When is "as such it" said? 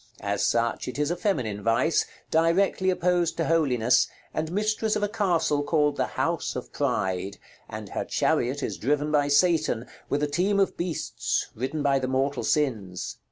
0.21-0.97